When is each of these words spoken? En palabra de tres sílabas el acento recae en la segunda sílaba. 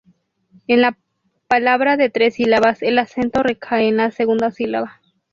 En 0.65 0.79
palabra 1.47 1.95
de 1.95 2.09
tres 2.09 2.33
sílabas 2.33 2.81
el 2.81 2.97
acento 2.97 3.43
recae 3.43 3.87
en 3.87 3.97
la 3.97 4.09
segunda 4.09 4.49
sílaba. 4.49 4.99